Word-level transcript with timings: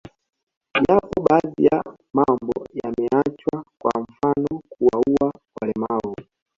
Yapo 0.89 1.19
baadhi 1.29 1.65
ya 1.65 1.83
mambo 2.13 2.65
yameachwa 2.83 3.65
kwa 3.81 3.91
mfano 4.01 4.47
kuwaua 4.69 5.33
walemavu 5.61 6.15